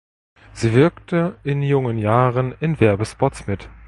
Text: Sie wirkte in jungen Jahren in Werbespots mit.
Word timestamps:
Sie 0.53 0.73
wirkte 0.73 1.35
in 1.43 1.61
jungen 1.61 1.99
Jahren 1.99 2.55
in 2.59 2.79
Werbespots 2.79 3.45
mit. 3.45 3.69